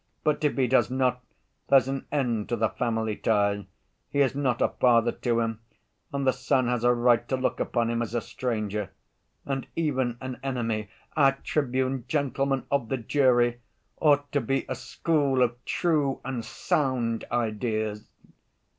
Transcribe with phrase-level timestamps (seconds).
[0.23, 1.21] But if he does not,
[1.69, 3.67] there's an end to the family tie.
[4.09, 5.59] He is not a father to him,
[6.11, 8.89] and the son has a right to look upon him as a stranger,
[9.45, 10.89] and even an enemy.
[11.15, 13.59] Our tribune, gentlemen of the jury,
[13.99, 18.09] ought to be a school of true and sound ideas."